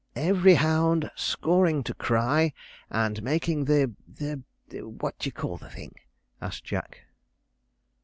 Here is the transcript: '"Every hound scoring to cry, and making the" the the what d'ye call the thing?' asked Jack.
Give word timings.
'"Every 0.15 0.55
hound 0.55 1.11
scoring 1.15 1.83
to 1.83 1.93
cry, 1.93 2.53
and 2.89 3.21
making 3.21 3.65
the" 3.65 3.93
the 4.19 4.41
the 4.69 4.81
what 4.87 5.19
d'ye 5.19 5.31
call 5.31 5.57
the 5.57 5.69
thing?' 5.69 5.93
asked 6.41 6.63
Jack. 6.63 7.01